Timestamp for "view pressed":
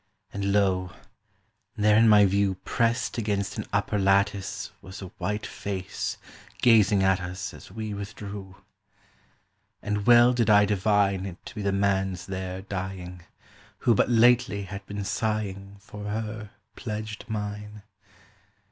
2.25-3.19